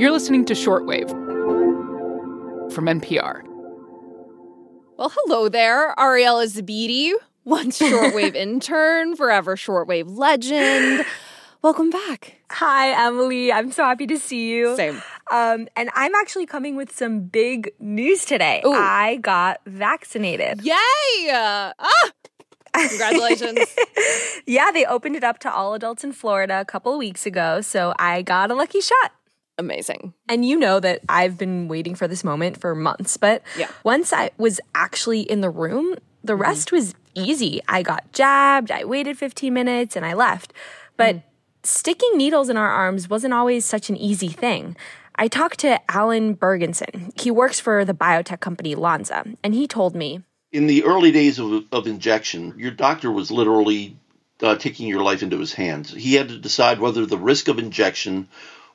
You're 0.00 0.12
listening 0.12 0.46
to 0.46 0.54
Shortwave 0.54 1.10
from 2.72 2.86
NPR. 2.86 3.42
Well, 4.96 5.12
hello 5.14 5.50
there, 5.50 5.94
Ariella 5.98 6.46
Zabidi, 6.46 7.12
once 7.44 7.78
shortwave 7.78 8.34
intern, 8.34 9.14
forever 9.14 9.56
shortwave 9.56 10.16
legend. 10.16 11.04
Welcome 11.60 11.90
back. 11.90 12.40
Hi, 12.48 13.08
Emily. 13.08 13.52
I'm 13.52 13.70
so 13.72 13.84
happy 13.84 14.06
to 14.06 14.18
see 14.18 14.48
you. 14.48 14.74
Same. 14.74 15.02
Um, 15.30 15.68
and 15.76 15.90
I'm 15.94 16.14
actually 16.14 16.46
coming 16.46 16.76
with 16.76 16.96
some 16.96 17.24
big 17.24 17.70
news 17.78 18.24
today. 18.24 18.62
Ooh. 18.64 18.72
I 18.72 19.16
got 19.16 19.60
vaccinated. 19.66 20.62
Yay! 20.62 21.30
Ah! 21.30 22.10
Congratulations. 22.72 23.58
Yeah, 24.46 24.70
they 24.72 24.86
opened 24.86 25.14
it 25.14 25.22
up 25.22 25.38
to 25.40 25.52
all 25.52 25.74
adults 25.74 26.02
in 26.02 26.12
Florida 26.12 26.58
a 26.60 26.64
couple 26.64 26.92
of 26.94 26.98
weeks 26.98 27.26
ago, 27.26 27.60
so 27.60 27.92
I 27.98 28.22
got 28.22 28.50
a 28.50 28.54
lucky 28.54 28.80
shot. 28.80 29.12
Amazing. 29.60 30.14
And 30.26 30.44
you 30.44 30.58
know 30.58 30.80
that 30.80 31.02
I've 31.08 31.36
been 31.36 31.68
waiting 31.68 31.94
for 31.94 32.08
this 32.08 32.24
moment 32.24 32.58
for 32.58 32.74
months, 32.74 33.18
but 33.18 33.42
Yeah. 33.56 33.68
Once 33.84 34.12
I 34.12 34.30
was 34.38 34.58
actually 34.74 35.20
in 35.20 35.42
the 35.42 35.50
room, 35.50 35.96
the 36.24 36.34
rest 36.34 36.72
was 36.72 36.94
easy. 37.14 37.60
I 37.68 37.82
got 37.82 38.10
jabbed, 38.12 38.70
I 38.70 38.84
waited 38.84 39.18
15 39.18 39.52
minutes, 39.52 39.96
and 39.96 40.06
I 40.06 40.14
left. 40.14 40.54
But 40.96 41.16
Mm. 41.16 41.22
sticking 41.62 42.16
needles 42.16 42.48
in 42.48 42.56
our 42.56 42.70
arms 42.70 43.10
wasn't 43.10 43.34
always 43.34 43.66
such 43.66 43.90
an 43.90 43.96
easy 43.96 44.28
thing. 44.28 44.76
I 45.16 45.28
talked 45.28 45.60
to 45.60 45.78
Alan 45.90 46.34
Burgenson. 46.34 47.12
He 47.20 47.30
works 47.30 47.60
for 47.60 47.84
the 47.84 47.92
biotech 47.92 48.40
company 48.40 48.74
Lonza, 48.74 49.36
and 49.44 49.54
he 49.54 49.66
told 49.66 49.94
me, 49.94 50.22
In 50.52 50.66
the 50.68 50.84
early 50.84 51.12
days 51.12 51.38
of, 51.38 51.64
of 51.70 51.86
injection, 51.86 52.54
your 52.56 52.70
doctor 52.70 53.12
was 53.12 53.30
literally 53.30 53.96
uh, 54.42 54.56
taking 54.56 54.88
your 54.88 55.02
life 55.02 55.22
into 55.22 55.38
his 55.38 55.52
hands. 55.52 55.92
He 55.92 56.14
had 56.14 56.28
to 56.30 56.38
decide 56.38 56.80
whether 56.80 57.04
the 57.04 57.18
risk 57.18 57.48
of 57.48 57.58
injection 57.58 58.26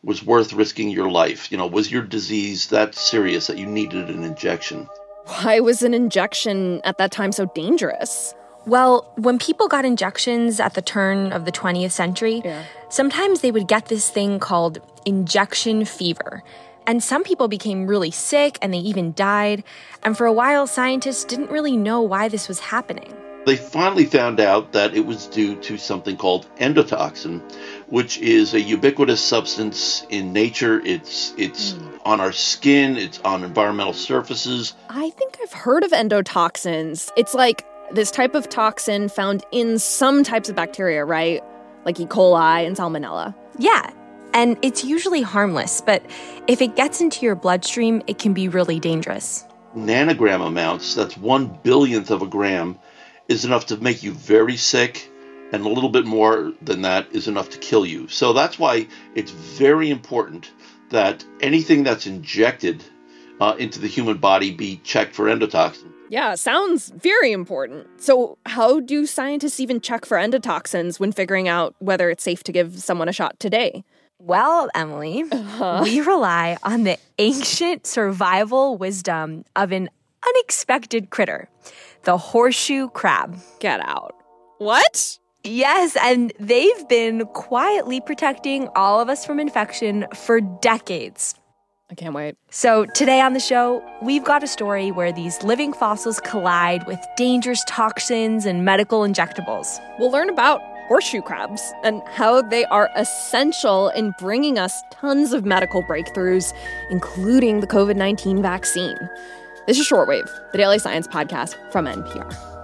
was 0.05 0.23
worth 0.23 0.53
risking 0.53 0.89
your 0.89 1.09
life. 1.09 1.51
You 1.51 1.57
know, 1.57 1.67
was 1.67 1.91
your 1.91 2.03
disease 2.03 2.67
that 2.67 2.95
serious 2.95 3.47
that 3.47 3.57
you 3.57 3.65
needed 3.65 4.09
an 4.09 4.23
injection? 4.23 4.87
Why 5.25 5.59
was 5.59 5.81
an 5.81 5.93
injection 5.93 6.79
at 6.83 6.99
that 6.99 7.11
time 7.11 7.31
so 7.31 7.47
dangerous? 7.55 8.33
Well, 8.67 9.11
when 9.17 9.39
people 9.39 9.67
got 9.67 9.83
injections 9.83 10.59
at 10.59 10.75
the 10.75 10.81
turn 10.81 11.31
of 11.33 11.45
the 11.45 11.51
20th 11.51 11.91
century, 11.91 12.43
sometimes 12.89 13.41
they 13.41 13.51
would 13.51 13.67
get 13.67 13.87
this 13.87 14.09
thing 14.09 14.39
called 14.39 14.79
injection 15.05 15.85
fever. 15.85 16.43
And 16.87 17.03
some 17.03 17.23
people 17.23 17.47
became 17.47 17.87
really 17.87 18.11
sick 18.11 18.59
and 18.61 18.71
they 18.73 18.79
even 18.79 19.13
died. 19.13 19.63
And 20.03 20.15
for 20.15 20.27
a 20.27 20.33
while, 20.33 20.67
scientists 20.67 21.25
didn't 21.25 21.49
really 21.49 21.75
know 21.75 22.01
why 22.01 22.27
this 22.27 22.47
was 22.47 22.59
happening. 22.59 23.13
They 23.45 23.55
finally 23.55 24.05
found 24.05 24.39
out 24.39 24.71
that 24.71 24.95
it 24.95 25.05
was 25.05 25.27
due 25.27 25.55
to 25.61 25.77
something 25.77 26.17
called 26.17 26.47
endotoxin, 26.57 27.43
which 27.87 28.17
is 28.17 28.53
a 28.53 28.61
ubiquitous 28.61 29.21
substance 29.21 30.05
in 30.09 30.33
nature. 30.33 30.81
It's 30.85 31.33
it's 31.37 31.73
hmm. 31.73 31.97
on 32.05 32.19
our 32.19 32.31
skin, 32.31 32.97
it's 32.97 33.19
on 33.19 33.43
environmental 33.43 33.93
surfaces. 33.93 34.73
I 34.89 35.09
think 35.11 35.37
I've 35.41 35.53
heard 35.53 35.83
of 35.83 35.91
endotoxins. 35.91 37.11
It's 37.15 37.33
like 37.33 37.65
this 37.91 38.11
type 38.11 38.35
of 38.35 38.49
toxin 38.49 39.09
found 39.09 39.45
in 39.51 39.79
some 39.79 40.23
types 40.23 40.49
of 40.49 40.55
bacteria, 40.55 41.05
right? 41.05 41.43
Like 41.85 41.99
E. 41.99 42.05
coli 42.05 42.65
and 42.65 42.75
salmonella. 42.75 43.35
Yeah, 43.59 43.91
and 44.33 44.57
it's 44.61 44.83
usually 44.83 45.21
harmless, 45.21 45.81
but 45.81 46.03
if 46.47 46.61
it 46.61 46.75
gets 46.75 46.99
into 46.99 47.25
your 47.25 47.35
bloodstream, 47.35 48.01
it 48.05 48.17
can 48.19 48.33
be 48.33 48.49
really 48.49 48.79
dangerous. 48.79 49.45
nanogram 49.75 50.45
amounts, 50.45 50.95
that's 50.95 51.17
one 51.17 51.57
billionth 51.63 52.09
of 52.09 52.21
a 52.21 52.27
gram, 52.27 52.77
is 53.27 53.45
enough 53.45 53.67
to 53.67 53.77
make 53.77 54.03
you 54.03 54.11
very 54.11 54.57
sick, 54.57 55.09
and 55.51 55.65
a 55.65 55.69
little 55.69 55.89
bit 55.89 56.05
more 56.05 56.53
than 56.61 56.81
that 56.81 57.07
is 57.11 57.27
enough 57.27 57.49
to 57.49 57.57
kill 57.59 57.85
you. 57.85 58.07
So 58.07 58.33
that's 58.33 58.59
why 58.59 58.87
it's 59.15 59.31
very 59.31 59.89
important 59.89 60.51
that 60.89 61.25
anything 61.41 61.83
that's 61.83 62.05
injected 62.05 62.83
uh, 63.39 63.55
into 63.59 63.79
the 63.79 63.87
human 63.87 64.17
body 64.17 64.51
be 64.51 64.77
checked 64.77 65.15
for 65.15 65.25
endotoxin. 65.25 65.91
Yeah, 66.09 66.35
sounds 66.35 66.89
very 66.89 67.31
important. 67.31 67.87
So, 67.99 68.37
how 68.45 68.79
do 68.79 69.07
scientists 69.07 69.59
even 69.59 69.81
check 69.81 70.05
for 70.05 70.17
endotoxins 70.17 70.99
when 70.99 71.11
figuring 71.11 71.47
out 71.47 71.75
whether 71.79 72.11
it's 72.11 72.23
safe 72.23 72.43
to 72.43 72.51
give 72.51 72.79
someone 72.79 73.09
a 73.09 73.11
shot 73.11 73.39
today? 73.39 73.83
Well, 74.19 74.69
Emily, 74.75 75.23
we 75.81 76.01
rely 76.01 76.57
on 76.63 76.83
the 76.83 76.97
ancient 77.17 77.87
survival 77.87 78.77
wisdom 78.77 79.45
of 79.55 79.71
an 79.71 79.89
unexpected 80.25 81.09
critter, 81.09 81.49
the 82.03 82.17
horseshoe 82.17 82.89
crab. 82.89 83.37
Get 83.59 83.79
out. 83.81 84.15
What? 84.59 85.19
Yes, 85.45 85.95
and 86.01 86.33
they've 86.39 86.87
been 86.87 87.27
quietly 87.27 88.01
protecting 88.01 88.67
all 88.75 88.99
of 88.99 89.09
us 89.09 89.23
from 89.23 89.39
infection 89.39 90.07
for 90.15 90.41
decades. 90.41 91.35
I 91.91 91.93
can't 91.93 92.15
wait. 92.15 92.35
So, 92.49 92.87
today 92.95 93.21
on 93.21 93.33
the 93.33 93.39
show, 93.39 93.83
we've 94.01 94.23
got 94.23 94.43
a 94.43 94.47
story 94.47 94.89
where 94.89 95.11
these 95.11 95.43
living 95.43 95.71
fossils 95.71 96.19
collide 96.19 96.87
with 96.87 96.99
dangerous 97.15 97.63
toxins 97.67 98.47
and 98.47 98.65
medical 98.65 99.01
injectables. 99.01 99.79
We'll 99.99 100.09
learn 100.09 100.31
about 100.31 100.61
horseshoe 100.87 101.21
crabs 101.21 101.61
and 101.83 102.01
how 102.07 102.41
they 102.41 102.65
are 102.65 102.89
essential 102.95 103.89
in 103.89 104.15
bringing 104.17 104.57
us 104.57 104.81
tons 104.89 105.31
of 105.31 105.45
medical 105.45 105.83
breakthroughs, 105.83 106.55
including 106.89 107.59
the 107.59 107.67
COVID 107.67 107.97
19 107.97 108.41
vaccine. 108.41 108.97
This 109.67 109.77
is 109.77 109.87
Shortwave, 109.87 110.27
the 110.51 110.57
daily 110.57 110.79
science 110.79 111.07
podcast 111.07 111.55
from 111.71 111.85
NPR. 111.85 112.54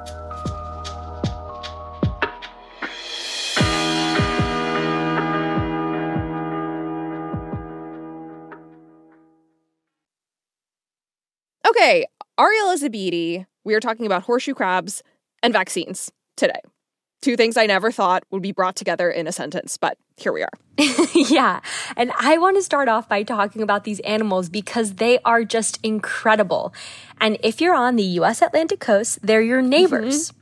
Okay, 11.71 12.05
Ariel 12.37 12.75
Zabidi, 12.75 13.45
we 13.63 13.73
are 13.75 13.79
talking 13.79 14.05
about 14.05 14.23
horseshoe 14.23 14.53
crabs 14.53 15.01
and 15.41 15.53
vaccines 15.53 16.11
today. 16.35 16.59
Two 17.21 17.37
things 17.37 17.55
I 17.55 17.65
never 17.65 17.93
thought 17.93 18.23
would 18.29 18.41
be 18.41 18.51
brought 18.51 18.75
together 18.75 19.09
in 19.09 19.25
a 19.25 19.31
sentence, 19.31 19.77
but 19.77 19.97
here 20.17 20.33
we 20.33 20.43
are. 20.43 20.51
yeah, 21.15 21.61
and 21.95 22.11
I 22.19 22.37
want 22.39 22.57
to 22.57 22.61
start 22.61 22.89
off 22.89 23.07
by 23.07 23.23
talking 23.23 23.61
about 23.61 23.85
these 23.85 24.01
animals 24.01 24.49
because 24.49 24.95
they 24.95 25.19
are 25.19 25.45
just 25.45 25.79
incredible. 25.81 26.73
And 27.21 27.37
if 27.41 27.61
you're 27.61 27.75
on 27.75 27.95
the 27.95 28.03
US 28.03 28.41
Atlantic 28.41 28.81
coast, 28.81 29.19
they're 29.21 29.41
your 29.41 29.61
mm-hmm. 29.61 29.69
neighbors. 29.69 30.33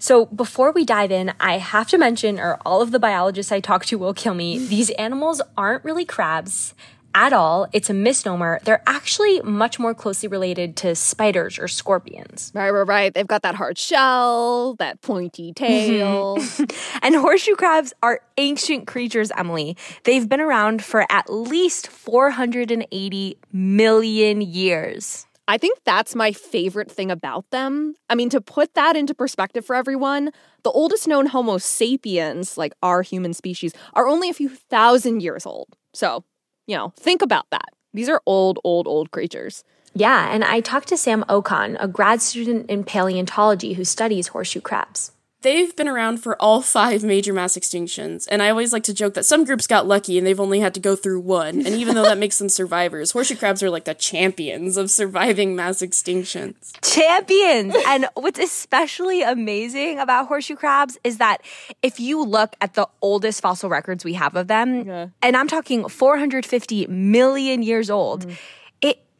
So 0.00 0.26
before 0.26 0.72
we 0.72 0.84
dive 0.84 1.12
in, 1.12 1.34
I 1.38 1.58
have 1.58 1.86
to 1.90 1.98
mention, 1.98 2.40
or 2.40 2.58
all 2.66 2.82
of 2.82 2.90
the 2.90 2.98
biologists 2.98 3.52
I 3.52 3.60
talk 3.60 3.84
to 3.86 3.96
will 3.96 4.12
kill 4.12 4.34
me, 4.34 4.58
these 4.58 4.90
animals 4.90 5.40
aren't 5.56 5.84
really 5.84 6.04
crabs 6.04 6.74
at 7.14 7.32
all. 7.32 7.66
It's 7.72 7.88
a 7.88 7.94
misnomer. 7.94 8.60
They're 8.64 8.82
actually 8.86 9.40
much 9.42 9.78
more 9.78 9.94
closely 9.94 10.28
related 10.28 10.76
to 10.78 10.94
spiders 10.94 11.58
or 11.58 11.68
scorpions. 11.68 12.52
Right, 12.54 12.70
right, 12.70 12.86
right. 12.86 13.14
They've 13.14 13.26
got 13.26 13.42
that 13.42 13.54
hard 13.54 13.78
shell, 13.78 14.74
that 14.74 15.00
pointy 15.00 15.52
tail. 15.52 16.36
Mm-hmm. 16.38 16.64
And 17.02 17.14
horseshoe 17.14 17.54
crabs 17.54 17.92
are 18.02 18.20
ancient 18.38 18.86
creatures, 18.86 19.30
Emily. 19.36 19.76
They've 20.04 20.26
been 20.26 20.40
around 20.40 20.82
for 20.82 21.04
at 21.10 21.30
least 21.30 21.88
480 21.88 23.36
million 23.52 24.40
years. 24.40 25.26
I 25.46 25.58
think 25.58 25.80
that's 25.84 26.14
my 26.14 26.32
favorite 26.32 26.90
thing 26.90 27.10
about 27.10 27.50
them. 27.50 27.94
I 28.08 28.14
mean, 28.14 28.30
to 28.30 28.40
put 28.40 28.74
that 28.74 28.96
into 28.96 29.14
perspective 29.14 29.66
for 29.66 29.76
everyone, 29.76 30.30
the 30.62 30.70
oldest 30.70 31.06
known 31.06 31.26
Homo 31.26 31.58
sapiens, 31.58 32.56
like 32.56 32.72
our 32.82 33.02
human 33.02 33.34
species, 33.34 33.72
are 33.92 34.08
only 34.08 34.30
a 34.30 34.34
few 34.34 34.48
thousand 34.48 35.22
years 35.22 35.44
old. 35.44 35.76
So, 35.92 36.24
you 36.66 36.76
know, 36.76 36.92
think 36.96 37.22
about 37.22 37.46
that. 37.50 37.70
These 37.92 38.08
are 38.08 38.20
old, 38.26 38.58
old, 38.64 38.86
old 38.86 39.10
creatures. 39.10 39.64
Yeah, 39.94 40.32
and 40.32 40.42
I 40.42 40.60
talked 40.60 40.88
to 40.88 40.96
Sam 40.96 41.24
Okon, 41.28 41.76
a 41.78 41.86
grad 41.86 42.20
student 42.20 42.68
in 42.68 42.82
paleontology 42.82 43.74
who 43.74 43.84
studies 43.84 44.28
horseshoe 44.28 44.60
crabs. 44.60 45.12
They've 45.44 45.76
been 45.76 45.88
around 45.88 46.22
for 46.22 46.40
all 46.40 46.62
five 46.62 47.04
major 47.04 47.34
mass 47.34 47.54
extinctions, 47.54 48.26
and 48.30 48.42
I 48.42 48.48
always 48.48 48.72
like 48.72 48.84
to 48.84 48.94
joke 48.94 49.12
that 49.12 49.26
some 49.26 49.44
groups 49.44 49.66
got 49.66 49.86
lucky 49.86 50.16
and 50.16 50.26
they've 50.26 50.40
only 50.40 50.58
had 50.58 50.72
to 50.72 50.80
go 50.80 50.96
through 50.96 51.20
one. 51.20 51.66
And 51.66 51.74
even 51.76 51.94
though 51.94 52.04
that 52.04 52.16
makes 52.16 52.38
them 52.38 52.48
survivors, 52.48 53.10
horseshoe 53.10 53.36
crabs 53.36 53.62
are 53.62 53.68
like 53.68 53.84
the 53.84 53.92
champions 53.92 54.78
of 54.78 54.90
surviving 54.90 55.54
mass 55.54 55.82
extinctions. 55.82 56.72
Champions! 56.80 57.76
and 57.86 58.06
what's 58.14 58.38
especially 58.38 59.20
amazing 59.20 59.98
about 59.98 60.28
horseshoe 60.28 60.56
crabs 60.56 60.96
is 61.04 61.18
that 61.18 61.42
if 61.82 62.00
you 62.00 62.24
look 62.24 62.56
at 62.62 62.72
the 62.72 62.88
oldest 63.02 63.42
fossil 63.42 63.68
records 63.68 64.02
we 64.02 64.14
have 64.14 64.36
of 64.36 64.46
them, 64.46 65.12
and 65.20 65.36
I'm 65.36 65.48
talking 65.48 65.86
450 65.86 66.86
million 66.86 67.62
years 67.62 67.90
old, 67.90 68.24
it 68.24 68.38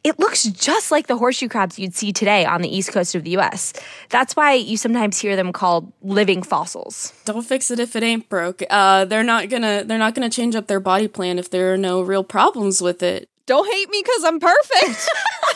it 0.05 0.19
looks 0.19 0.43
just 0.43 0.91
like 0.91 1.07
the 1.07 1.17
horseshoe 1.17 1.47
crabs 1.49 1.79
you'd 1.79 1.95
see 1.95 2.13
today 2.13 2.45
on 2.45 2.61
the 2.61 2.69
east 2.69 2.91
coast 2.91 3.15
of 3.15 3.23
the 3.23 3.31
US. 3.37 3.73
That's 4.09 4.35
why 4.35 4.53
you 4.53 4.77
sometimes 4.77 5.19
hear 5.19 5.35
them 5.35 5.51
called 5.51 5.91
living 6.03 6.43
fossils. 6.43 7.11
Don't 7.25 7.41
fix 7.41 7.71
it 7.71 7.79
if 7.79 7.95
it 7.95 8.03
ain't 8.03 8.29
broke. 8.29 8.61
Uh, 8.69 9.05
they're 9.05 9.23
not 9.23 9.49
gonna 9.49 9.83
they're 9.83 9.97
not 9.97 10.13
gonna 10.13 10.29
change 10.29 10.55
up 10.55 10.67
their 10.67 10.79
body 10.79 11.07
plan 11.07 11.39
if 11.39 11.49
there 11.49 11.73
are 11.73 11.77
no 11.77 12.03
real 12.03 12.23
problems 12.23 12.83
with 12.83 13.01
it. 13.01 13.27
Don't 13.47 13.65
hate 13.65 13.89
me 13.89 14.03
because 14.05 14.23
I'm 14.23 14.39
perfect. 14.39 14.83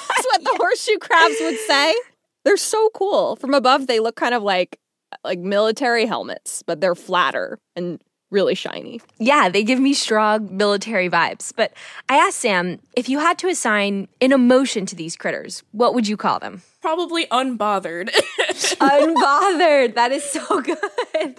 That's 0.08 0.26
what 0.26 0.44
the 0.44 0.58
horseshoe 0.60 0.98
crabs 0.98 1.36
would 1.42 1.60
say. 1.68 1.96
They're 2.44 2.58
so 2.58 2.90
cool. 2.96 3.36
From 3.36 3.54
above, 3.54 3.86
they 3.86 4.00
look 4.00 4.16
kind 4.16 4.34
of 4.34 4.42
like 4.42 4.80
like 5.24 5.38
military 5.38 6.08
helmets, 6.08 6.64
but 6.66 6.82
they're 6.82 6.96
flatter 6.96 7.60
and 7.76 8.02
really 8.32 8.56
shiny. 8.56 9.02
Yeah, 9.18 9.50
they 9.50 9.64
give 9.64 9.80
me 9.80 9.94
strong 9.94 10.56
military 10.56 11.10
vibes. 11.10 11.52
But 11.56 11.74
I 12.08 12.18
asked 12.18 12.40
Sam 12.40 12.80
if 12.96 13.10
you 13.10 13.20
had 13.20 13.38
to 13.40 13.48
assign 13.48 14.08
an 14.22 14.32
emotion 14.32 14.86
to 14.88 14.96
these 14.96 15.16
critters, 15.16 15.64
what 15.72 15.94
would 15.94 16.08
you 16.08 16.18
call 16.18 16.40
them? 16.40 16.62
Probably 16.82 17.26
unbothered. 17.28 18.10
Unbothered. 18.80 19.96
That 19.96 20.12
is 20.12 20.24
so 20.24 20.62
good. 20.62 21.38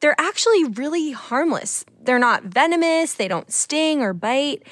They're 0.00 0.20
actually 0.20 0.64
really 0.64 1.12
harmless. 1.12 1.84
They're 2.00 2.18
not 2.18 2.42
venomous, 2.42 3.14
they 3.14 3.28
don't 3.28 3.52
sting 3.52 4.02
or 4.02 4.12
bite. 4.12 4.64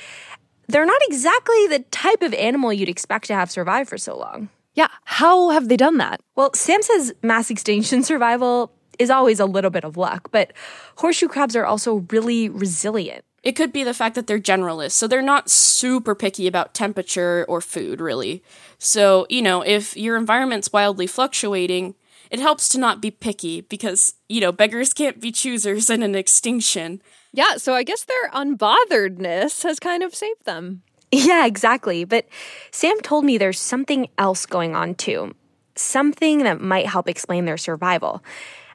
They're 0.67 0.87
not 0.87 1.01
exactly 1.09 1.67
the 1.69 1.81
type 1.91 2.23
of 2.23 2.35
animal 2.35 2.73
you'd 2.73 2.89
expect 2.89 3.27
to 3.27 3.35
have 3.35 3.51
survived 3.51 3.89
for 3.89 3.99
so 3.99 4.17
long. 4.17 4.49
Yeah, 4.75 4.89
how 5.05 5.51
have 5.51 5.69
they 5.69 5.77
done 5.77 5.99
that? 5.99 6.21
Well, 6.37 6.53
Sam 6.55 6.83
says 6.83 7.13
mass 7.23 7.51
extinction 7.51 8.03
survival 8.03 8.73
is 9.01 9.11
always 9.11 9.41
a 9.41 9.47
little 9.47 9.71
bit 9.71 9.85
of 9.85 9.97
luck, 9.97 10.29
but 10.31 10.53
horseshoe 10.97 11.29
crabs 11.29 11.57
are 11.57 11.65
also 11.65 12.07
really 12.11 12.49
resilient. 12.49 13.25
It 13.43 13.57
could 13.57 13.73
be 13.73 13.83
the 13.83 13.95
fact 13.95 14.15
that 14.17 14.27
they're 14.27 14.39
generalists, 14.39 14.93
so 14.93 15.07
they're 15.09 15.23
not 15.23 15.51
super 15.51 16.15
picky 16.15 16.47
about 16.47 16.75
temperature 16.75 17.47
or 17.49 17.63
food, 17.63 18.01
really. 18.01 18.45
So, 18.79 19.27
you 19.31 19.41
know, 19.41 19.63
if 19.63 19.97
your 19.97 20.17
environment's 20.17 20.73
wildly 20.73 21.07
fluctuating, 21.07 21.95
it 22.31 22.39
helps 22.39 22.69
to 22.69 22.79
not 22.79 23.01
be 23.01 23.11
picky 23.11 23.63
because, 23.63 24.15
you 24.29 24.41
know, 24.41 24.53
beggars 24.53 24.93
can't 24.93 25.21
be 25.21 25.33
choosers 25.33 25.89
in 25.89 26.03
an 26.03 26.15
extinction. 26.15 27.01
Yeah, 27.33 27.57
so 27.57 27.75
I 27.75 27.83
guess 27.83 28.05
their 28.05 28.31
unbotheredness 28.31 29.63
has 29.63 29.81
kind 29.81 30.03
of 30.03 30.15
saved 30.15 30.45
them. 30.45 30.83
Yeah, 31.11 31.47
exactly. 31.47 32.05
But 32.05 32.27
Sam 32.71 33.01
told 33.01 33.25
me 33.25 33.39
there's 33.39 33.59
something 33.59 34.09
else 34.19 34.47
going 34.47 34.77
on 34.77 34.95
too. 34.95 35.35
Something 35.77 36.45
that 36.45 36.61
might 36.61 36.87
help 36.87 37.09
explain 37.09 37.47
their 37.47 37.57
survival. 37.57 38.23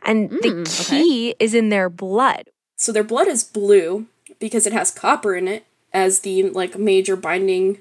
And 0.05 0.29
the 0.29 0.85
key 0.87 1.35
is 1.39 1.53
in 1.53 1.69
their 1.69 1.89
blood. 1.89 2.49
So 2.75 2.91
their 2.91 3.03
blood 3.03 3.27
is 3.27 3.43
blue 3.43 4.07
because 4.39 4.65
it 4.67 4.73
has 4.73 4.91
copper 4.91 5.35
in 5.35 5.47
it 5.47 5.65
as 5.93 6.19
the 6.19 6.49
like 6.49 6.77
major 6.77 7.15
binding 7.15 7.79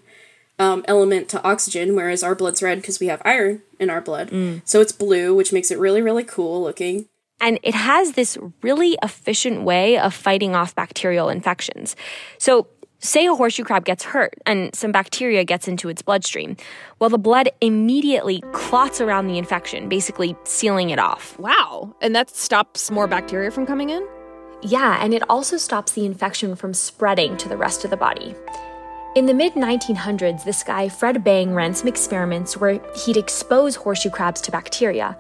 um, 0.58 0.84
element 0.86 1.28
to 1.30 1.42
oxygen, 1.42 1.94
whereas 1.96 2.22
our 2.22 2.34
blood's 2.34 2.62
red 2.62 2.80
because 2.80 3.00
we 3.00 3.08
have 3.08 3.20
iron 3.24 3.62
in 3.78 3.90
our 3.90 4.00
blood. 4.00 4.30
So 4.64 4.80
it's 4.80 4.92
blue, 4.92 5.34
which 5.34 5.52
makes 5.52 5.70
it 5.70 5.78
really, 5.78 6.00
really 6.00 6.24
cool 6.24 6.62
looking. 6.62 7.06
And 7.40 7.58
it 7.64 7.74
has 7.74 8.12
this 8.12 8.38
really 8.62 8.96
efficient 9.02 9.62
way 9.62 9.98
of 9.98 10.14
fighting 10.14 10.54
off 10.54 10.74
bacterial 10.74 11.28
infections. 11.28 11.96
So, 12.38 12.68
say 13.04 13.26
a 13.26 13.34
horseshoe 13.34 13.64
crab 13.64 13.84
gets 13.84 14.02
hurt 14.02 14.34
and 14.46 14.74
some 14.74 14.90
bacteria 14.90 15.44
gets 15.44 15.68
into 15.68 15.88
its 15.88 16.02
bloodstream. 16.02 16.56
Well, 16.98 17.10
the 17.10 17.18
blood 17.18 17.50
immediately 17.60 18.42
clots 18.52 19.00
around 19.00 19.26
the 19.26 19.38
infection, 19.38 19.88
basically 19.88 20.34
sealing 20.44 20.90
it 20.90 20.98
off. 20.98 21.38
Wow. 21.38 21.94
And 22.00 22.16
that 22.16 22.30
stops 22.30 22.90
more 22.90 23.06
bacteria 23.06 23.50
from 23.50 23.66
coming 23.66 23.90
in? 23.90 24.06
Yeah, 24.62 24.98
and 25.04 25.12
it 25.12 25.22
also 25.28 25.58
stops 25.58 25.92
the 25.92 26.06
infection 26.06 26.56
from 26.56 26.72
spreading 26.72 27.36
to 27.36 27.48
the 27.48 27.56
rest 27.56 27.84
of 27.84 27.90
the 27.90 27.98
body. 27.98 28.34
In 29.14 29.26
the 29.26 29.34
mid 29.34 29.52
1900s, 29.52 30.44
this 30.44 30.64
guy, 30.64 30.88
Fred 30.88 31.22
Bang, 31.22 31.54
ran 31.54 31.74
some 31.74 31.86
experiments 31.86 32.56
where 32.56 32.80
he'd 33.04 33.18
expose 33.18 33.76
horseshoe 33.76 34.10
crabs 34.10 34.40
to 34.40 34.50
bacteria. 34.50 35.16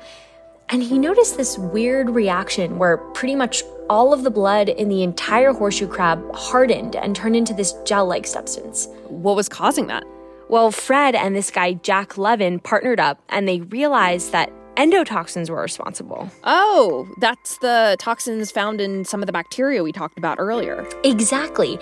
And 0.70 0.82
he 0.82 0.98
noticed 0.98 1.36
this 1.36 1.58
weird 1.58 2.10
reaction 2.10 2.78
where 2.78 2.96
pretty 2.96 3.36
much 3.36 3.62
all 3.88 4.12
of 4.12 4.24
the 4.24 4.30
blood 4.30 4.68
in 4.68 4.88
the 4.88 5.02
entire 5.02 5.52
horseshoe 5.52 5.88
crab 5.88 6.22
hardened 6.34 6.96
and 6.96 7.14
turned 7.14 7.36
into 7.36 7.54
this 7.54 7.74
gel 7.84 8.06
like 8.06 8.26
substance. 8.26 8.88
What 9.08 9.36
was 9.36 9.48
causing 9.48 9.86
that? 9.88 10.04
Well, 10.48 10.70
Fred 10.70 11.14
and 11.14 11.34
this 11.34 11.50
guy, 11.50 11.74
Jack 11.74 12.18
Levin, 12.18 12.60
partnered 12.60 13.00
up 13.00 13.22
and 13.28 13.48
they 13.48 13.60
realized 13.60 14.32
that 14.32 14.52
endotoxins 14.76 15.48
were 15.48 15.60
responsible. 15.60 16.30
Oh, 16.44 17.08
that's 17.18 17.58
the 17.58 17.96
toxins 17.98 18.50
found 18.50 18.80
in 18.80 19.04
some 19.04 19.22
of 19.22 19.26
the 19.26 19.32
bacteria 19.32 19.82
we 19.82 19.92
talked 19.92 20.18
about 20.18 20.38
earlier. 20.38 20.86
Exactly. 21.04 21.78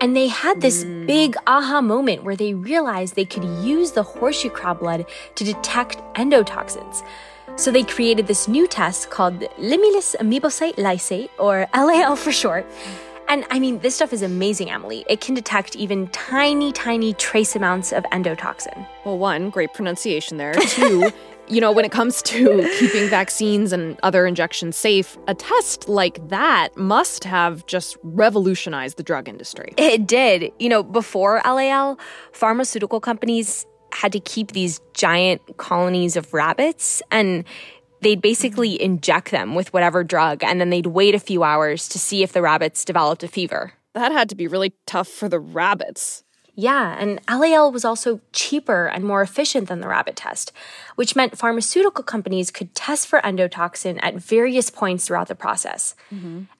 And 0.00 0.16
they 0.16 0.28
had 0.28 0.60
this 0.60 0.84
hmm. 0.84 1.06
big 1.06 1.36
aha 1.46 1.80
moment 1.80 2.24
where 2.24 2.36
they 2.36 2.54
realized 2.54 3.16
they 3.16 3.24
could 3.24 3.44
use 3.64 3.92
the 3.92 4.02
horseshoe 4.02 4.50
crab 4.50 4.80
blood 4.80 5.06
to 5.34 5.44
detect 5.44 5.98
endotoxins. 6.14 7.02
So 7.56 7.72
they 7.72 7.84
created 7.84 8.26
this 8.26 8.48
new 8.48 8.68
test 8.68 9.08
called 9.08 9.40
Limulus 9.58 10.14
amoebocyte 10.16 10.74
lysate, 10.74 11.30
or 11.38 11.66
LAL 11.74 12.14
for 12.14 12.30
short. 12.30 12.66
And 13.28 13.46
I 13.50 13.58
mean, 13.58 13.78
this 13.78 13.96
stuff 13.96 14.12
is 14.12 14.20
amazing, 14.20 14.70
Emily. 14.70 15.06
It 15.08 15.22
can 15.22 15.34
detect 15.34 15.74
even 15.74 16.08
tiny, 16.08 16.70
tiny 16.70 17.14
trace 17.14 17.56
amounts 17.56 17.92
of 17.92 18.04
endotoxin. 18.12 18.86
Well, 19.06 19.18
one, 19.18 19.48
great 19.48 19.72
pronunciation 19.72 20.36
there. 20.36 20.52
Two, 20.68 21.10
you 21.48 21.60
know, 21.62 21.72
when 21.72 21.86
it 21.86 21.92
comes 21.92 22.20
to 22.22 22.68
keeping 22.78 23.08
vaccines 23.08 23.72
and 23.72 23.98
other 24.02 24.26
injections 24.26 24.76
safe, 24.76 25.16
a 25.26 25.34
test 25.34 25.88
like 25.88 26.28
that 26.28 26.76
must 26.76 27.24
have 27.24 27.64
just 27.66 27.96
revolutionized 28.02 28.98
the 28.98 29.02
drug 29.02 29.30
industry. 29.30 29.72
It 29.78 30.06
did. 30.06 30.52
You 30.58 30.68
know, 30.68 30.82
before 30.82 31.40
LAL, 31.44 31.98
pharmaceutical 32.32 33.00
companies 33.00 33.66
had 33.96 34.12
to 34.12 34.20
keep 34.20 34.52
these 34.52 34.80
giant 34.92 35.40
colonies 35.56 36.16
of 36.16 36.34
rabbits 36.34 37.00
and 37.10 37.44
they'd 38.02 38.20
basically 38.20 38.80
inject 38.80 39.30
them 39.30 39.54
with 39.54 39.72
whatever 39.72 40.04
drug 40.04 40.44
and 40.44 40.60
then 40.60 40.68
they'd 40.68 40.86
wait 40.86 41.14
a 41.14 41.18
few 41.18 41.42
hours 41.42 41.88
to 41.88 41.98
see 41.98 42.22
if 42.22 42.34
the 42.34 42.42
rabbits 42.42 42.84
developed 42.84 43.22
a 43.22 43.28
fever. 43.28 43.72
That 43.94 44.12
had 44.12 44.28
to 44.28 44.34
be 44.34 44.48
really 44.48 44.74
tough 44.84 45.08
for 45.08 45.30
the 45.30 45.40
rabbits. 45.40 46.24
Yeah, 46.58 46.96
and 46.98 47.20
LAL 47.28 47.70
was 47.70 47.84
also 47.84 48.22
cheaper 48.32 48.86
and 48.86 49.04
more 49.04 49.20
efficient 49.20 49.68
than 49.68 49.80
the 49.80 49.88
rabbit 49.88 50.16
test, 50.16 50.52
which 50.94 51.14
meant 51.14 51.36
pharmaceutical 51.36 52.02
companies 52.02 52.50
could 52.50 52.74
test 52.74 53.06
for 53.06 53.20
endotoxin 53.20 53.98
at 54.00 54.14
various 54.14 54.70
points 54.70 55.06
throughout 55.06 55.28
the 55.28 55.34
process. 55.34 55.94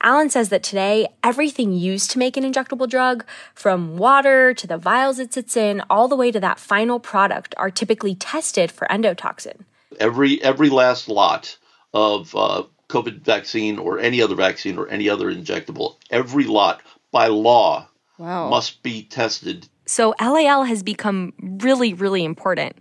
Alan 0.03 0.29
says 0.29 0.51
that 0.51 0.63
today, 0.63 1.09
everything 1.25 1.73
used 1.73 2.11
to 2.11 2.19
make 2.19 2.37
an 2.37 2.45
injectable 2.45 2.87
drug, 2.87 3.25
from 3.55 3.97
water 3.97 4.53
to 4.53 4.67
the 4.67 4.77
vials 4.77 5.19
it 5.19 5.33
sits 5.33 5.57
in, 5.57 5.83
all 5.89 6.09
the 6.09 6.17
way 6.17 6.31
to 6.31 6.41
that 6.41 6.61
final 6.61 7.01
product, 7.01 7.55
are 7.57 7.71
typically 7.71 8.15
tested 8.15 8.71
for 8.71 8.87
endotoxin. 8.89 9.65
Every 9.99 10.43
every 10.43 10.69
last 10.69 11.09
lot 11.09 11.57
of 11.95 12.37
uh, 12.37 12.65
COVID 12.91 13.23
vaccine 13.23 13.79
or 13.79 13.99
any 13.99 14.21
other 14.21 14.35
vaccine 14.35 14.77
or 14.77 14.89
any 14.89 15.09
other 15.09 15.33
injectable, 15.33 15.97
every 16.11 16.45
lot 16.45 16.83
by 17.11 17.29
law 17.29 17.89
Wow. 18.19 18.49
must 18.49 18.83
be 18.83 19.03
tested 19.03 19.69
So 19.87 20.15
LAL 20.21 20.65
has 20.65 20.83
become 20.83 21.33
really, 21.41 21.95
really 21.95 22.25
important. 22.25 22.77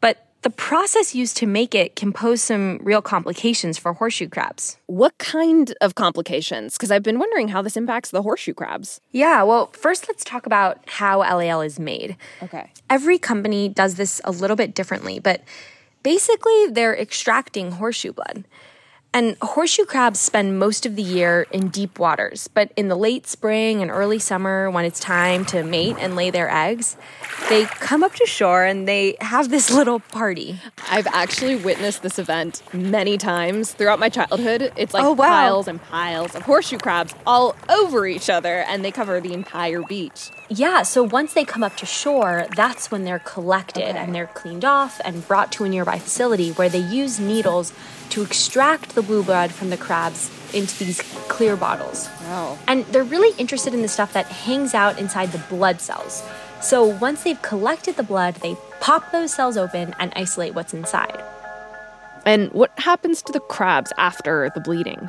But 0.00 0.26
the 0.42 0.50
process 0.50 1.14
used 1.14 1.36
to 1.38 1.46
make 1.46 1.74
it 1.74 1.94
can 1.94 2.12
pose 2.12 2.40
some 2.40 2.78
real 2.82 3.02
complications 3.02 3.76
for 3.76 3.92
horseshoe 3.92 4.28
crabs. 4.28 4.78
What 4.86 5.16
kind 5.18 5.74
of 5.80 5.94
complications? 5.94 6.76
Because 6.76 6.90
I've 6.90 7.02
been 7.02 7.18
wondering 7.18 7.48
how 7.48 7.60
this 7.60 7.76
impacts 7.76 8.10
the 8.10 8.22
horseshoe 8.22 8.54
crabs. 8.54 9.00
Yeah, 9.12 9.42
well, 9.42 9.66
first 9.66 10.08
let's 10.08 10.24
talk 10.24 10.46
about 10.46 10.80
how 10.86 11.18
LAL 11.20 11.60
is 11.60 11.78
made. 11.78 12.16
Okay. 12.42 12.72
Every 12.88 13.18
company 13.18 13.68
does 13.68 13.96
this 13.96 14.20
a 14.24 14.30
little 14.30 14.56
bit 14.56 14.74
differently, 14.74 15.18
but 15.18 15.42
basically 16.02 16.68
they're 16.68 16.96
extracting 16.96 17.72
horseshoe 17.72 18.12
blood. 18.12 18.44
And 19.14 19.36
horseshoe 19.40 19.86
crabs 19.86 20.20
spend 20.20 20.58
most 20.58 20.84
of 20.84 20.94
the 20.94 21.02
year 21.02 21.46
in 21.50 21.68
deep 21.68 21.98
waters, 21.98 22.46
but 22.46 22.70
in 22.76 22.88
the 22.88 22.94
late 22.94 23.26
spring 23.26 23.80
and 23.80 23.90
early 23.90 24.18
summer, 24.18 24.70
when 24.70 24.84
it's 24.84 25.00
time 25.00 25.46
to 25.46 25.64
mate 25.64 25.96
and 25.98 26.14
lay 26.14 26.28
their 26.30 26.50
eggs, 26.50 26.94
they 27.48 27.64
come 27.64 28.04
up 28.04 28.14
to 28.16 28.26
shore 28.26 28.64
and 28.64 28.86
they 28.86 29.16
have 29.22 29.48
this 29.48 29.70
little 29.72 29.98
party. 29.98 30.60
I've 30.90 31.06
actually 31.06 31.56
witnessed 31.56 32.02
this 32.02 32.18
event 32.18 32.62
many 32.74 33.16
times 33.16 33.72
throughout 33.72 33.98
my 33.98 34.10
childhood. 34.10 34.72
It's 34.76 34.92
like 34.92 35.04
Oh, 35.04 35.12
wow. 35.12 35.26
piles 35.26 35.68
and 35.68 35.82
piles 35.82 36.34
of 36.34 36.42
horseshoe 36.42 36.78
crabs 36.78 37.14
all 37.26 37.56
over 37.70 38.06
each 38.06 38.28
other, 38.28 38.58
and 38.68 38.84
they 38.84 38.92
cover 38.92 39.20
the 39.20 39.32
entire 39.32 39.80
beach. 39.82 40.30
Yeah, 40.50 40.82
so 40.82 41.02
once 41.02 41.32
they 41.32 41.44
come 41.44 41.64
up 41.64 41.76
to 41.78 41.86
shore, 41.86 42.46
that's 42.54 42.90
when 42.90 43.04
they're 43.04 43.18
collected 43.20 43.96
and 43.96 44.14
they're 44.14 44.26
cleaned 44.28 44.64
off 44.66 45.00
and 45.04 45.26
brought 45.26 45.50
to 45.52 45.64
a 45.64 45.68
nearby 45.68 45.98
facility 45.98 46.50
where 46.52 46.68
they 46.68 46.78
use 46.78 47.18
needles 47.18 47.72
to 48.10 48.22
extract 48.22 48.94
the 48.98 49.06
blue 49.06 49.22
blood 49.22 49.52
from 49.52 49.70
the 49.70 49.76
crabs 49.76 50.28
into 50.52 50.84
these 50.84 51.00
clear 51.28 51.56
bottles. 51.56 52.08
Wow. 52.24 52.58
And 52.66 52.84
they're 52.86 53.04
really 53.04 53.32
interested 53.38 53.74
in 53.74 53.82
the 53.82 53.88
stuff 53.88 54.12
that 54.12 54.26
hangs 54.26 54.74
out 54.74 54.98
inside 54.98 55.30
the 55.30 55.38
blood 55.38 55.80
cells. 55.80 56.24
So 56.60 56.84
once 56.84 57.22
they've 57.22 57.40
collected 57.40 57.94
the 57.94 58.02
blood, 58.02 58.34
they 58.36 58.56
pop 58.80 59.12
those 59.12 59.32
cells 59.32 59.56
open 59.56 59.94
and 60.00 60.12
isolate 60.16 60.54
what's 60.54 60.74
inside. 60.74 61.22
And 62.26 62.50
what 62.52 62.72
happens 62.76 63.22
to 63.22 63.32
the 63.32 63.38
crabs 63.38 63.92
after 63.98 64.50
the 64.52 64.60
bleeding? 64.60 65.08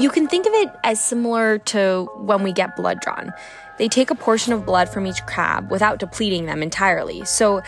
You 0.00 0.08
can 0.08 0.26
think 0.26 0.46
of 0.46 0.54
it 0.54 0.70
as 0.82 0.98
similar 0.98 1.58
to 1.58 2.08
when 2.16 2.42
we 2.42 2.52
get 2.52 2.76
blood 2.76 3.00
drawn. 3.00 3.30
They 3.76 3.88
take 3.88 4.10
a 4.10 4.14
portion 4.14 4.54
of 4.54 4.64
blood 4.64 4.88
from 4.88 5.06
each 5.06 5.22
crab 5.26 5.70
without 5.70 5.98
depleting 5.98 6.46
them 6.46 6.62
entirely. 6.62 7.26
So 7.26 7.60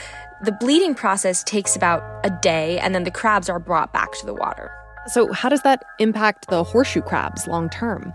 the 0.42 0.52
bleeding 0.52 0.94
process 0.94 1.44
takes 1.44 1.76
about 1.76 2.02
a 2.24 2.30
day, 2.30 2.78
and 2.78 2.94
then 2.94 3.04
the 3.04 3.10
crabs 3.10 3.50
are 3.50 3.58
brought 3.58 3.92
back 3.92 4.12
to 4.20 4.26
the 4.26 4.32
water. 4.32 4.72
So, 5.08 5.32
how 5.32 5.48
does 5.48 5.62
that 5.62 5.84
impact 5.98 6.48
the 6.48 6.62
horseshoe 6.62 7.00
crabs 7.02 7.46
long 7.46 7.70
term? 7.70 8.12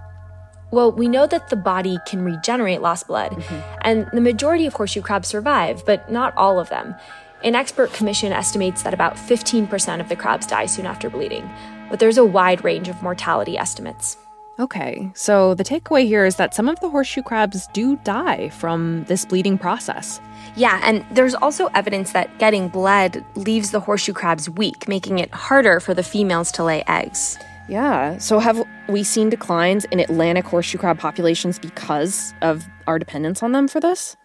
Well, 0.71 0.91
we 0.91 1.07
know 1.07 1.27
that 1.27 1.49
the 1.49 1.55
body 1.55 1.97
can 2.07 2.23
regenerate 2.23 2.81
lost 2.81 3.07
blood, 3.07 3.31
mm-hmm. 3.31 3.79
and 3.81 4.07
the 4.11 4.21
majority 4.21 4.65
of 4.65 4.73
horseshoe 4.73 5.01
crabs 5.01 5.27
survive, 5.27 5.83
but 5.85 6.11
not 6.11 6.35
all 6.35 6.59
of 6.59 6.69
them. 6.69 6.95
An 7.43 7.55
expert 7.55 7.91
commission 7.93 8.31
estimates 8.31 8.83
that 8.83 8.93
about 8.93 9.15
15% 9.15 9.99
of 9.99 10.09
the 10.09 10.15
crabs 10.15 10.47
die 10.47 10.65
soon 10.65 10.85
after 10.85 11.09
bleeding. 11.09 11.49
but 11.89 11.99
there's 11.99 12.17
a 12.17 12.25
wide 12.25 12.63
range 12.63 12.87
of 12.89 13.03
mortality 13.03 13.55
estimates. 13.55 14.17
Okay, 14.59 15.11
so 15.15 15.55
the 15.55 15.63
takeaway 15.63 16.05
here 16.05 16.25
is 16.25 16.35
that 16.35 16.53
some 16.53 16.69
of 16.69 16.79
the 16.79 16.89
horseshoe 16.89 17.23
crabs 17.23 17.67
do 17.73 17.95
die 18.03 18.49
from 18.49 19.03
this 19.05 19.25
bleeding 19.25 19.57
process. 19.57 20.21
Yeah, 20.55 20.79
and 20.83 21.03
there's 21.11 21.33
also 21.33 21.67
evidence 21.73 22.11
that 22.11 22.37
getting 22.37 22.67
bled 22.67 23.25
leaves 23.35 23.71
the 23.71 23.79
horseshoe 23.79 24.13
crabs 24.13 24.47
weak, 24.47 24.87
making 24.87 25.17
it 25.17 25.33
harder 25.33 25.79
for 25.79 25.95
the 25.95 26.03
females 26.03 26.51
to 26.51 26.63
lay 26.63 26.83
eggs. 26.87 27.39
Yeah, 27.67 28.19
so 28.19 28.37
have 28.37 28.63
we 28.89 29.03
seen 29.03 29.29
declines 29.29 29.85
in 29.85 29.99
Atlantic 29.99 30.45
horseshoe 30.45 30.77
crab 30.77 30.99
populations 30.99 31.57
because 31.57 32.35
of 32.43 32.63
our 32.85 32.99
dependence 32.99 33.41
on 33.41 33.53
them 33.53 33.67
for 33.67 33.79
this? 33.79 34.15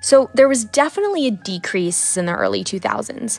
So 0.00 0.30
there 0.32 0.48
was 0.48 0.64
definitely 0.64 1.26
a 1.26 1.30
decrease 1.30 2.16
in 2.16 2.24
the 2.24 2.34
early 2.34 2.64
2000s. 2.64 3.38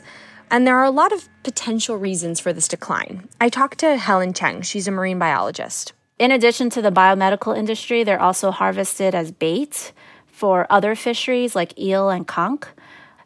And 0.50 0.66
there 0.66 0.78
are 0.78 0.84
a 0.84 0.90
lot 0.90 1.12
of 1.12 1.28
potential 1.42 1.96
reasons 1.96 2.38
for 2.38 2.52
this 2.52 2.68
decline. 2.68 3.28
I 3.40 3.48
talked 3.48 3.78
to 3.80 3.96
Helen 3.96 4.32
Cheng, 4.32 4.62
she's 4.62 4.86
a 4.86 4.92
marine 4.92 5.18
biologist. 5.18 5.92
In 6.18 6.30
addition 6.30 6.70
to 6.70 6.82
the 6.82 6.92
biomedical 6.92 7.56
industry, 7.56 8.04
they're 8.04 8.20
also 8.20 8.50
harvested 8.50 9.14
as 9.14 9.32
bait 9.32 9.92
for 10.26 10.66
other 10.70 10.94
fisheries 10.94 11.56
like 11.56 11.78
eel 11.78 12.08
and 12.08 12.26
conch. 12.26 12.64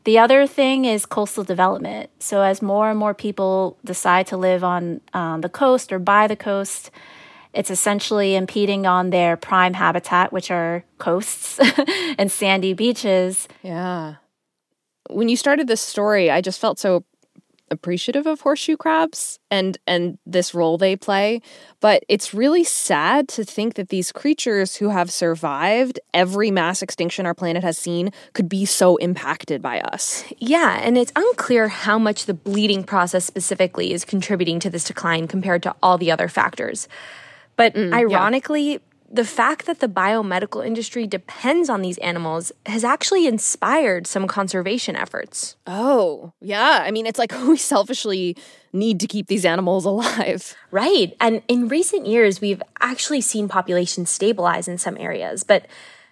The 0.05 0.19
other 0.19 0.47
thing 0.47 0.87
is 0.87 1.05
coastal 1.05 1.45
development. 1.45 2.09
So, 2.19 2.41
as 2.41 2.63
more 2.63 2.89
and 2.89 2.99
more 2.99 3.13
people 3.13 3.77
decide 3.85 4.27
to 4.29 4.39
live 4.39 4.65
on 4.65 5.03
um, 5.13 5.43
the 5.43 5.51
coast 5.51 5.93
or 5.93 5.99
by 5.99 6.27
the 6.27 6.37
coast, 6.37 6.91
it's 7.53 7.71
essentially 7.71 8.35
impeding 8.35 8.87
on 8.87 9.11
their 9.11 9.37
prime 9.37 9.75
habitat, 9.75 10.33
which 10.33 10.51
are 10.51 10.85
coasts 10.97 11.61
and 12.19 12.33
sandy 12.33 12.73
beaches. 12.73 13.49
Yeah. 13.63 14.15
When 15.11 15.29
you 15.29 15.37
started 15.37 15.67
this 15.67 15.81
story, 15.81 16.31
I 16.31 16.41
just 16.41 16.61
felt 16.61 16.79
so 16.79 17.05
appreciative 17.71 18.27
of 18.27 18.41
horseshoe 18.41 18.77
crabs 18.77 19.39
and 19.51 19.79
and 19.87 20.19
this 20.27 20.55
role 20.55 20.79
they 20.79 20.97
play 20.97 21.41
but 21.81 22.05
it's 22.09 22.35
really 22.35 22.65
sad 22.65 23.29
to 23.29 23.45
think 23.45 23.75
that 23.75 23.89
these 23.89 24.13
creatures 24.13 24.77
who 24.77 24.89
have 24.89 25.11
survived 25.11 26.01
every 26.13 26.51
mass 26.51 26.83
extinction 26.83 27.27
our 27.27 27.35
planet 27.35 27.63
has 27.63 27.79
seen 27.79 28.13
could 28.33 28.49
be 28.49 28.65
so 28.65 28.97
impacted 28.97 29.63
by 29.63 29.81
us. 29.81 30.25
Yeah 30.39 30.81
and 30.83 30.99
it's 30.99 31.13
unclear 31.15 31.69
how 31.69 31.99
much 31.99 32.27
the 32.27 32.35
bleeding 32.35 32.85
process 32.85 33.25
specifically 33.25 33.93
is 33.93 34.05
contributing 34.05 34.61
to 34.61 34.71
this 34.71 34.85
decline 34.85 35.29
compared 35.29 35.63
to 35.63 35.75
all 35.83 35.99
the 35.99 36.11
other 36.11 36.29
factors. 36.29 36.89
But 37.57 37.75
mm, 37.75 37.93
ironically 37.93 38.73
yeah 38.73 38.79
the 39.11 39.25
fact 39.25 39.67
that 39.67 39.81
the 39.81 39.89
biomedical 39.89 40.65
industry 40.65 41.07
depends 41.07 41.71
on 41.71 41.81
these 41.81 41.99
animals 41.99 42.53
has 42.67 42.85
actually 42.85 43.27
inspired 43.27 44.07
some 44.07 44.27
conservation 44.27 44.97
efforts. 44.97 45.57
Oh, 45.67 46.33
yeah. 46.41 46.83
I 46.85 46.91
mean, 46.91 47.07
it's 47.07 47.19
like 47.19 47.33
we 47.47 47.57
selfishly 47.57 48.37
need 48.73 49.01
to 49.01 49.07
keep 49.07 49.27
these 49.27 49.45
animals 49.45 49.85
alive. 49.85 50.55
Right. 50.71 51.17
And 51.21 51.43
in 51.49 51.69
recent 51.69 52.07
years, 52.07 52.41
we've 52.41 52.63
actually 52.81 53.23
seen 53.23 53.49
populations 53.49 54.11
stabilize 54.11 54.69
in 54.69 54.77
some 54.77 54.99
areas, 54.99 55.43
but 55.43 55.67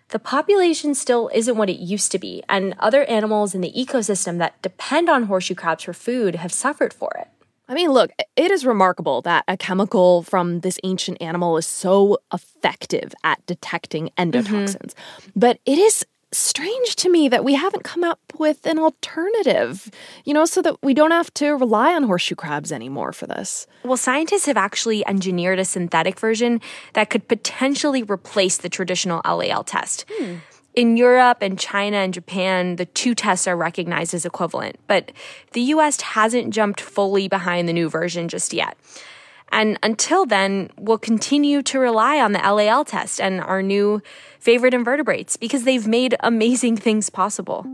the 0.08 0.18
population 0.18 0.94
still 0.94 1.28
isn't 1.34 1.56
what 1.56 1.68
it 1.68 1.78
used 1.78 2.12
to 2.12 2.18
be. 2.18 2.42
And 2.48 2.74
other 2.78 3.04
animals 3.04 3.54
in 3.54 3.60
the 3.60 3.72
ecosystem 3.76 4.38
that 4.38 4.60
depend 4.62 5.10
on 5.10 5.24
horseshoe 5.24 5.54
crabs 5.54 5.84
for 5.84 5.92
food 5.92 6.36
have 6.36 6.52
suffered 6.52 6.94
for 6.94 7.10
it. 7.18 7.28
I 7.68 7.74
mean, 7.74 7.90
look, 7.90 8.12
it 8.36 8.50
is 8.50 8.64
remarkable 8.64 9.22
that 9.22 9.44
a 9.48 9.56
chemical 9.56 10.22
from 10.22 10.60
this 10.60 10.78
ancient 10.84 11.20
animal 11.20 11.56
is 11.56 11.66
so 11.66 12.18
effective 12.32 13.12
at 13.24 13.44
detecting 13.46 14.10
endotoxins. 14.16 14.94
Mm-hmm. 14.94 15.30
But 15.34 15.58
it 15.66 15.78
is 15.78 16.06
strange 16.32 16.96
to 16.96 17.10
me 17.10 17.28
that 17.28 17.44
we 17.44 17.54
haven't 17.54 17.84
come 17.84 18.04
up 18.04 18.20
with 18.38 18.66
an 18.66 18.78
alternative, 18.78 19.90
you 20.24 20.34
know, 20.34 20.44
so 20.44 20.60
that 20.62 20.76
we 20.82 20.94
don't 20.94 21.10
have 21.10 21.32
to 21.34 21.52
rely 21.52 21.94
on 21.94 22.04
horseshoe 22.04 22.34
crabs 22.34 22.72
anymore 22.72 23.12
for 23.12 23.26
this. 23.26 23.66
Well, 23.84 23.96
scientists 23.96 24.46
have 24.46 24.56
actually 24.56 25.06
engineered 25.06 25.58
a 25.58 25.64
synthetic 25.64 26.18
version 26.18 26.60
that 26.92 27.10
could 27.10 27.28
potentially 27.28 28.02
replace 28.02 28.58
the 28.58 28.68
traditional 28.68 29.22
LAL 29.24 29.64
test. 29.64 30.04
Hmm. 30.12 30.36
In 30.76 30.98
Europe 30.98 31.38
and 31.40 31.58
China 31.58 31.96
and 31.96 32.12
Japan, 32.12 32.76
the 32.76 32.84
two 32.84 33.14
tests 33.14 33.46
are 33.46 33.56
recognized 33.56 34.12
as 34.12 34.26
equivalent, 34.26 34.78
but 34.86 35.10
the 35.52 35.62
US 35.62 36.02
hasn't 36.02 36.52
jumped 36.52 36.82
fully 36.82 37.28
behind 37.28 37.66
the 37.66 37.72
new 37.72 37.88
version 37.88 38.28
just 38.28 38.52
yet. 38.52 38.76
And 39.50 39.78
until 39.82 40.26
then, 40.26 40.68
we'll 40.76 40.98
continue 40.98 41.62
to 41.62 41.78
rely 41.78 42.20
on 42.20 42.32
the 42.32 42.40
LAL 42.40 42.84
test 42.84 43.22
and 43.22 43.40
our 43.40 43.62
new 43.62 44.02
favorite 44.38 44.74
invertebrates 44.74 45.38
because 45.38 45.64
they've 45.64 45.86
made 45.86 46.14
amazing 46.20 46.76
things 46.76 47.08
possible. 47.08 47.64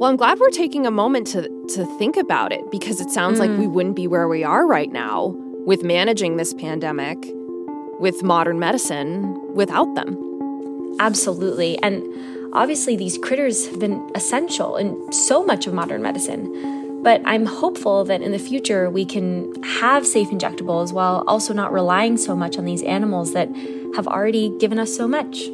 Well, 0.00 0.10
I'm 0.10 0.16
glad 0.16 0.38
we're 0.38 0.48
taking 0.48 0.86
a 0.86 0.90
moment 0.90 1.26
to, 1.28 1.42
to 1.74 1.84
think 1.98 2.16
about 2.16 2.52
it 2.52 2.70
because 2.70 3.02
it 3.02 3.10
sounds 3.10 3.36
mm. 3.36 3.40
like 3.40 3.58
we 3.58 3.66
wouldn't 3.66 3.96
be 3.96 4.06
where 4.06 4.28
we 4.28 4.44
are 4.44 4.66
right 4.66 4.90
now 4.90 5.34
with 5.66 5.84
managing 5.84 6.38
this 6.38 6.54
pandemic 6.54 7.18
with 8.00 8.22
modern 8.22 8.58
medicine 8.58 9.54
without 9.54 9.94
them. 9.94 10.23
Absolutely. 10.98 11.78
And 11.78 12.02
obviously, 12.52 12.96
these 12.96 13.18
critters 13.18 13.66
have 13.66 13.78
been 13.78 14.10
essential 14.14 14.76
in 14.76 15.12
so 15.12 15.44
much 15.44 15.66
of 15.66 15.74
modern 15.74 16.02
medicine. 16.02 17.02
But 17.02 17.20
I'm 17.26 17.44
hopeful 17.44 18.04
that 18.04 18.22
in 18.22 18.32
the 18.32 18.38
future 18.38 18.88
we 18.88 19.04
can 19.04 19.62
have 19.62 20.06
safe 20.06 20.28
injectables 20.28 20.92
while 20.92 21.22
also 21.26 21.52
not 21.52 21.70
relying 21.70 22.16
so 22.16 22.34
much 22.34 22.56
on 22.56 22.64
these 22.64 22.82
animals 22.82 23.34
that 23.34 23.48
have 23.94 24.06
already 24.06 24.56
given 24.58 24.78
us 24.78 24.96
so 24.96 25.06
much. 25.06 25.44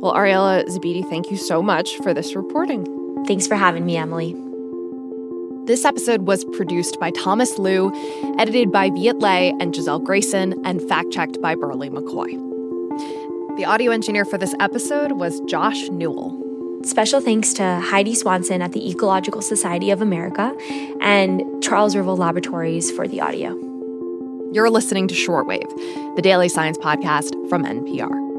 Well, 0.00 0.14
Ariella 0.14 0.64
Zabidi, 0.66 1.08
thank 1.10 1.30
you 1.30 1.36
so 1.36 1.62
much 1.62 1.96
for 1.98 2.14
this 2.14 2.36
reporting. 2.36 2.86
Thanks 3.26 3.46
for 3.46 3.56
having 3.56 3.84
me, 3.84 3.96
Emily. 3.96 4.36
This 5.66 5.84
episode 5.84 6.22
was 6.22 6.44
produced 6.44 6.98
by 6.98 7.10
Thomas 7.10 7.58
Lu, 7.58 7.92
edited 8.38 8.72
by 8.72 8.90
Viet 8.90 9.18
Le 9.18 9.52
and 9.60 9.74
Giselle 9.74 9.98
Grayson, 9.98 10.54
and 10.64 10.80
fact 10.80 11.12
checked 11.12 11.40
by 11.42 11.54
Berly 11.54 11.90
McCoy. 11.90 12.49
The 13.60 13.66
audio 13.66 13.92
engineer 13.92 14.24
for 14.24 14.38
this 14.38 14.54
episode 14.58 15.12
was 15.12 15.38
Josh 15.40 15.90
Newell. 15.90 16.80
Special 16.82 17.20
thanks 17.20 17.52
to 17.52 17.62
Heidi 17.62 18.14
Swanson 18.14 18.62
at 18.62 18.72
the 18.72 18.88
Ecological 18.88 19.42
Society 19.42 19.90
of 19.90 20.00
America 20.00 20.56
and 21.02 21.42
Charles 21.62 21.94
River 21.94 22.12
Laboratories 22.12 22.90
for 22.90 23.06
the 23.06 23.20
audio. 23.20 23.50
You're 24.54 24.70
listening 24.70 25.08
to 25.08 25.14
Shortwave, 25.14 25.68
the 26.16 26.22
daily 26.22 26.48
science 26.48 26.78
podcast 26.78 27.34
from 27.50 27.64
NPR. 27.64 28.29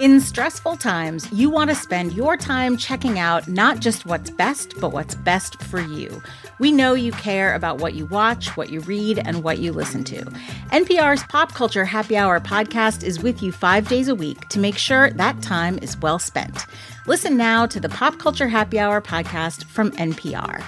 In 0.00 0.18
stressful 0.18 0.76
times, 0.76 1.30
you 1.30 1.50
want 1.50 1.68
to 1.68 1.76
spend 1.76 2.14
your 2.14 2.34
time 2.34 2.78
checking 2.78 3.18
out 3.18 3.46
not 3.46 3.80
just 3.80 4.06
what's 4.06 4.30
best, 4.30 4.80
but 4.80 4.92
what's 4.92 5.14
best 5.14 5.62
for 5.64 5.78
you. 5.78 6.22
We 6.58 6.72
know 6.72 6.94
you 6.94 7.12
care 7.12 7.54
about 7.54 7.82
what 7.82 7.92
you 7.92 8.06
watch, 8.06 8.56
what 8.56 8.70
you 8.70 8.80
read, 8.80 9.18
and 9.18 9.44
what 9.44 9.58
you 9.58 9.72
listen 9.72 10.02
to. 10.04 10.24
NPR's 10.72 11.22
Pop 11.24 11.52
Culture 11.52 11.84
Happy 11.84 12.16
Hour 12.16 12.40
podcast 12.40 13.04
is 13.04 13.22
with 13.22 13.42
you 13.42 13.52
five 13.52 13.88
days 13.88 14.08
a 14.08 14.14
week 14.14 14.48
to 14.48 14.58
make 14.58 14.78
sure 14.78 15.10
that 15.10 15.42
time 15.42 15.78
is 15.82 15.98
well 15.98 16.18
spent. 16.18 16.64
Listen 17.06 17.36
now 17.36 17.66
to 17.66 17.78
the 17.78 17.90
Pop 17.90 18.18
Culture 18.18 18.48
Happy 18.48 18.78
Hour 18.78 19.02
podcast 19.02 19.64
from 19.64 19.90
NPR. 19.92 20.64